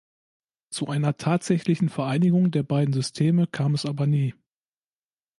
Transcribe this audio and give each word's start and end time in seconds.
Zu 0.71 0.87
einer 0.87 1.17
tatsächlichen 1.17 1.87
Vereinigung 1.87 2.49
der 2.49 2.63
beiden 2.63 2.91
Systeme 2.91 3.45
kam 3.45 3.75
es 3.75 3.85
aber 3.85 4.07
nie. 4.07 4.33